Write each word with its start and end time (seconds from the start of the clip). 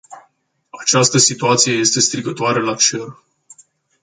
Această 0.79 1.17
situație 1.17 1.73
este 1.73 1.99
strigătoare 1.99 2.61
la 2.61 2.75
cer! 2.75 3.17